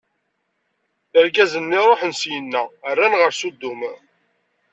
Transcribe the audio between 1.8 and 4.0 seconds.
ṛuḥen syenna, rran ɣer Sudum.